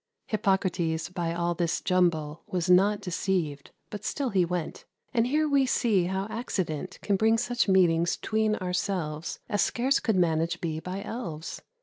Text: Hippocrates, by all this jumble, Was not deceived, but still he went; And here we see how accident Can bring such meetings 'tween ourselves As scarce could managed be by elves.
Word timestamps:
Hippocrates, 0.25 1.09
by 1.09 1.31
all 1.35 1.53
this 1.53 1.79
jumble, 1.79 2.41
Was 2.47 2.71
not 2.71 3.01
deceived, 3.01 3.69
but 3.91 4.03
still 4.03 4.29
he 4.29 4.43
went; 4.43 4.83
And 5.13 5.27
here 5.27 5.47
we 5.47 5.67
see 5.67 6.05
how 6.05 6.25
accident 6.31 6.97
Can 7.03 7.17
bring 7.17 7.37
such 7.37 7.67
meetings 7.67 8.17
'tween 8.17 8.55
ourselves 8.55 9.37
As 9.47 9.61
scarce 9.61 9.99
could 9.99 10.15
managed 10.15 10.59
be 10.59 10.79
by 10.79 11.03
elves. 11.03 11.61